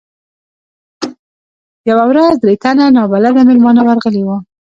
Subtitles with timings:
[1.89, 4.37] یوه ورځ درې تنه ناولده میلمانه ورغلي وو.